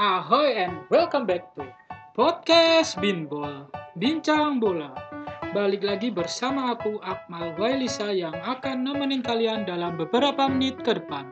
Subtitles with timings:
[0.00, 1.68] Ahoy and welcome back to
[2.16, 3.68] Podcast Binbol,
[4.00, 4.96] Bincang Bola.
[5.52, 11.28] Balik lagi bersama aku Akmal Wailisa yang akan nemenin kalian dalam beberapa menit ke depan.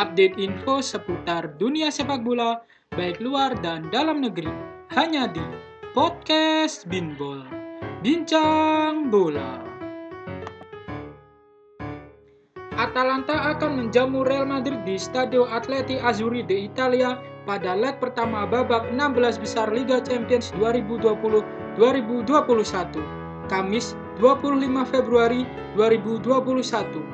[0.00, 2.64] Update info seputar dunia sepak bola,
[2.96, 4.48] baik luar dan dalam negeri.
[4.96, 5.44] Hanya di
[5.92, 7.44] Podcast Binbol,
[8.00, 9.60] Bincang Bola.
[12.80, 18.90] Atalanta akan menjamu Real Madrid di Stadio Atleti Azzurri de Italia pada leg pertama babak
[18.90, 21.78] 16 besar Liga Champions 2020-2021,
[23.46, 25.46] Kamis 25 Februari
[25.78, 27.06] 2021.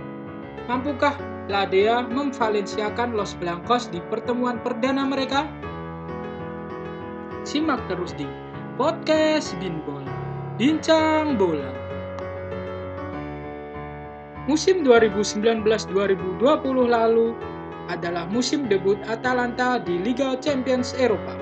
[0.67, 1.13] Mampukah
[1.53, 5.45] Ladea memvalenciakan Los Blancos di pertemuan perdana mereka?
[7.45, 8.25] Simak terus di
[8.81, 10.09] Podcast Binbol,
[10.57, 11.69] Bincang Bola.
[14.49, 16.41] Musim 2019-2020
[16.89, 17.37] lalu
[17.91, 21.35] adalah musim debut Atalanta di Liga Champions Eropa.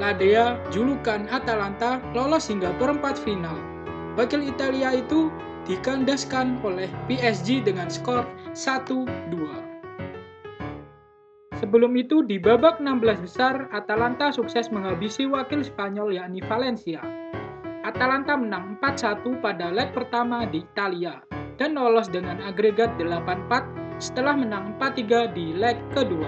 [0.00, 3.54] Ladea, julukan Atalanta, lolos hingga perempat final.
[4.16, 5.28] Wakil Italia itu
[5.68, 8.24] dikandaskan oleh PSG dengan skor
[8.56, 9.06] 1-2.
[11.60, 17.04] Sebelum itu, di babak 16 besar, Atalanta sukses menghabisi wakil Spanyol yakni Valencia.
[17.84, 21.20] Atalanta menang 4-1 pada leg pertama di Italia
[21.60, 26.26] dan lolos dengan agregat 8-4 setelah menang 4-3 di leg kedua.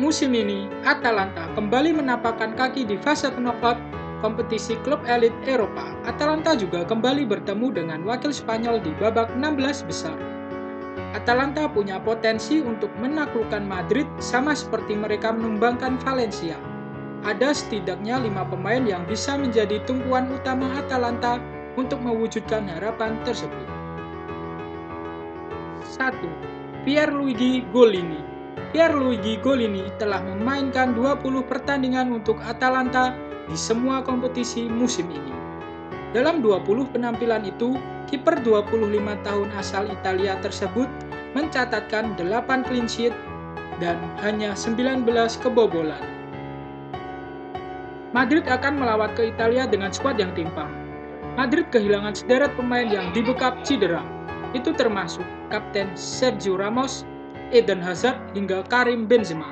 [0.00, 3.78] Musim ini, Atalanta kembali menapakkan kaki di fase knockout
[4.24, 5.92] kompetisi klub elit Eropa.
[6.08, 10.16] Atalanta juga kembali bertemu dengan wakil Spanyol di babak 16 besar.
[11.14, 16.58] Atalanta punya potensi untuk menaklukkan Madrid sama seperti mereka menumbangkan Valencia.
[17.22, 21.38] Ada setidaknya lima pemain yang bisa menjadi tumpuan utama Atalanta
[21.78, 23.73] untuk mewujudkan harapan tersebut.
[25.94, 26.82] 1.
[26.82, 28.18] Pierluigi Golini
[28.74, 33.14] Pierluigi Golini telah memainkan 20 pertandingan untuk Atalanta
[33.46, 35.30] di semua kompetisi musim ini.
[36.10, 37.78] Dalam 20 penampilan itu,
[38.10, 38.74] kiper 25
[39.22, 40.90] tahun asal Italia tersebut
[41.38, 43.14] mencatatkan 8 clean sheet
[43.78, 43.94] dan
[44.26, 45.06] hanya 19
[45.38, 46.02] kebobolan.
[48.10, 50.70] Madrid akan melawat ke Italia dengan skuad yang timpang.
[51.38, 54.02] Madrid kehilangan sederet pemain yang dibekap cedera,
[54.54, 57.02] itu termasuk Kapten Sergio Ramos,
[57.50, 59.50] Eden Hazard, hingga Karim Benzema.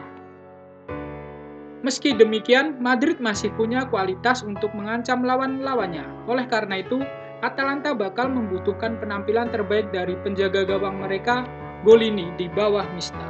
[1.82, 6.06] Meski demikian, Madrid masih punya kualitas untuk mengancam lawan-lawannya.
[6.30, 7.02] Oleh karena itu,
[7.42, 11.42] Atalanta bakal membutuhkan penampilan terbaik dari penjaga gawang mereka,
[11.82, 13.26] Golini, di bawah Mista.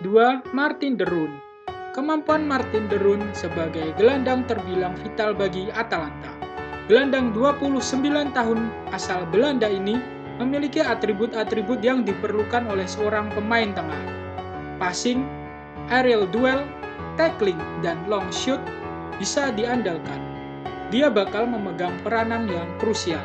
[0.00, 0.56] 2.
[0.56, 1.28] Martin Derun
[1.92, 6.47] Kemampuan Martin Derun sebagai gelandang terbilang vital bagi Atalanta.
[6.88, 10.00] Gelandang 29 tahun asal Belanda ini
[10.40, 14.00] memiliki atribut-atribut yang diperlukan oleh seorang pemain tengah.
[14.80, 15.20] Passing,
[15.92, 16.64] aerial duel,
[17.20, 18.56] tackling, dan long shoot
[19.20, 20.16] bisa diandalkan.
[20.88, 23.20] Dia bakal memegang peranan yang krusial.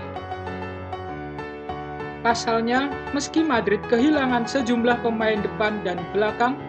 [2.19, 6.59] Pasalnya, meski Madrid kehilangan sejumlah pemain depan dan belakang,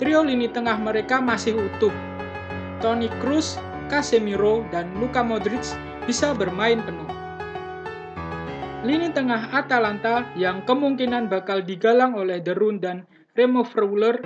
[0.00, 1.92] trio lini tengah mereka masih utuh.
[2.80, 3.60] Toni Kroos,
[3.92, 7.04] Casemiro, dan Luka Modric bisa bermain penuh.
[8.80, 13.04] Lini tengah Atalanta yang kemungkinan bakal digalang oleh Derun dan
[13.36, 14.16] Remo Freuler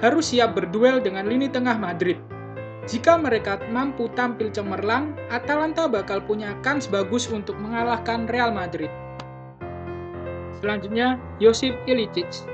[0.00, 2.16] harus siap berduel dengan lini tengah Madrid.
[2.88, 8.88] Jika mereka mampu tampil cemerlang, Atalanta bakal punya kans bagus untuk mengalahkan Real Madrid.
[10.64, 12.48] Selanjutnya, Josip Ilicic.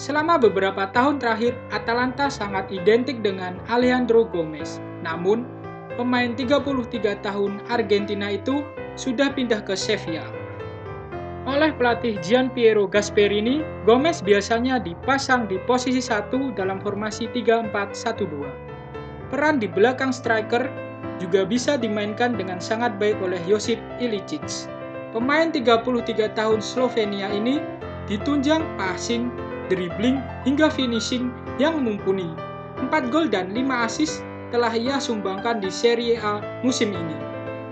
[0.00, 4.80] Selama beberapa tahun terakhir, Atalanta sangat identik dengan Alejandro Gomez.
[5.04, 5.44] Namun,
[5.96, 8.64] pemain 33 tahun Argentina itu
[8.96, 10.24] sudah pindah ke Sevilla.
[11.42, 19.34] Oleh pelatih Gian Piero Gasperini, Gomez biasanya dipasang di posisi satu dalam formasi 3-4-1-2.
[19.34, 20.70] Peran di belakang striker
[21.18, 24.70] juga bisa dimainkan dengan sangat baik oleh Josip Ilicic.
[25.10, 27.58] Pemain 33 tahun Slovenia ini
[28.06, 29.34] ditunjang passing,
[29.66, 32.30] dribbling, hingga finishing yang mumpuni.
[32.78, 34.22] 4 gol dan 5 assist
[34.52, 37.16] telah ia sumbangkan di Serie A musim ini,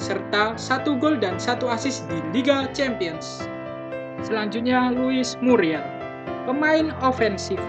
[0.01, 3.45] serta satu gol dan satu assist di Liga Champions.
[4.25, 5.85] Selanjutnya, Luis Muriel,
[6.49, 7.61] pemain ofensif,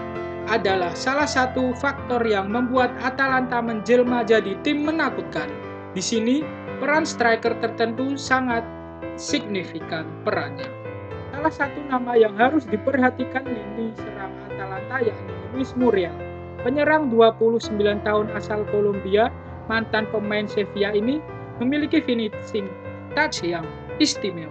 [0.48, 5.46] adalah salah satu faktor yang membuat Atalanta menjelma jadi tim menakutkan.
[5.92, 6.40] Di sini,
[6.80, 8.64] peran striker tertentu sangat
[9.20, 10.66] signifikan perannya.
[11.36, 16.31] Salah satu nama yang harus diperhatikan lini serang Atalanta yakni Luis Muriel
[16.62, 17.74] Penyerang 29
[18.06, 19.34] tahun asal Kolombia,
[19.66, 21.18] mantan pemain Sevilla ini
[21.58, 22.70] memiliki finishing
[23.18, 23.66] touch yang
[23.98, 24.50] istimewa.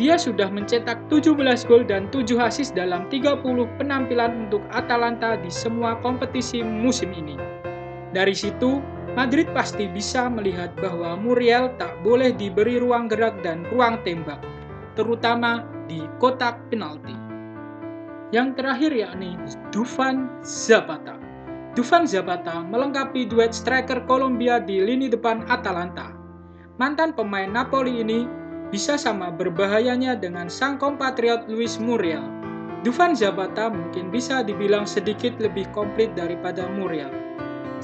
[0.00, 1.36] dia sudah mencetak 17
[1.68, 3.44] gol dan 7 assist dalam 30
[3.76, 7.36] penampilan untuk Atalanta di semua kompetisi musim ini.
[8.16, 8.80] Dari situ,
[9.12, 14.40] Madrid pasti bisa melihat bahwa Muriel tak boleh diberi ruang gerak dan ruang tembak,
[14.96, 17.21] terutama di kotak penalti.
[18.32, 19.36] Yang terakhir yakni
[19.68, 21.20] Dufan Zapata.
[21.76, 26.16] Dufan Zapata melengkapi duet striker Kolombia di lini depan Atalanta.
[26.80, 28.24] Mantan pemain Napoli ini
[28.72, 32.24] bisa sama berbahayanya dengan sang kompatriot Luis Muriel.
[32.80, 37.12] Dufan Zapata mungkin bisa dibilang sedikit lebih komplit daripada Muriel.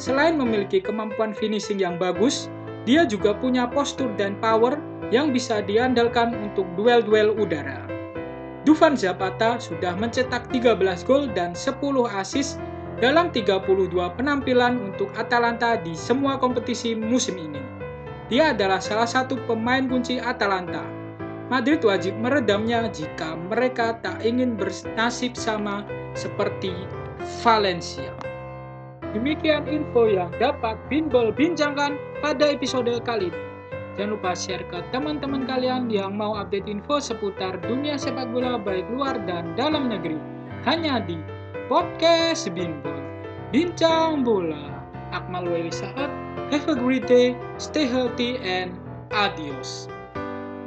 [0.01, 2.49] Selain memiliki kemampuan finishing yang bagus,
[2.89, 4.81] dia juga punya postur dan power
[5.13, 7.88] yang bisa diandalkan untuk duel-duel udara.
[8.69, 10.77] Dufan Zapata sudah mencetak 13
[11.09, 11.81] gol dan 10
[12.21, 12.61] assist
[13.01, 13.65] dalam 32
[14.13, 17.65] penampilan untuk Atalanta di semua kompetisi musim ini.
[18.29, 20.85] Dia adalah salah satu pemain kunci Atalanta.
[21.49, 26.77] Madrid wajib meredamnya jika mereka tak ingin bernasib sama seperti
[27.41, 28.13] Valencia.
[29.17, 33.48] Demikian info yang dapat Binbol bincangkan pada episode kali ini.
[33.99, 38.87] Jangan lupa share ke teman-teman kalian yang mau update info seputar dunia sepak bola baik
[38.95, 40.23] luar dan dalam negeri.
[40.63, 41.19] Hanya di
[41.67, 43.03] Podcast Binbol.
[43.51, 44.79] Bincang bola.
[45.11, 46.15] Akmal Weli Saat
[46.55, 48.73] Have a great day, stay healthy, and
[49.11, 49.91] adios.